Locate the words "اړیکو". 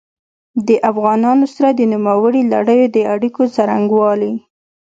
3.13-3.43